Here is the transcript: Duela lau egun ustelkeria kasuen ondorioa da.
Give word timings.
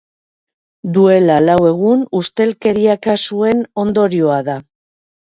Duela 0.93 1.33
lau 1.43 1.57
egun 1.71 2.01
ustelkeria 2.19 2.95
kasuen 3.09 3.61
ondorioa 3.83 4.39
da. 4.49 4.57